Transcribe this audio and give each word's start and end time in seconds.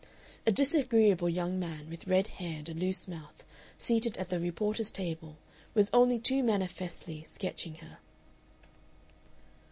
A 0.47 0.51
disagreeable 0.51 1.29
young 1.29 1.59
man, 1.59 1.87
with 1.87 2.07
red 2.07 2.25
hair 2.25 2.57
and 2.57 2.67
a 2.69 2.73
loose 2.73 3.07
mouth, 3.07 3.43
seated 3.77 4.17
at 4.17 4.29
the 4.29 4.39
reporter's 4.39 4.89
table, 4.89 5.37
was 5.75 5.91
only 5.93 6.17
too 6.17 6.41
manifestly 6.41 7.21
sketching 7.23 7.75
her. 7.75 7.99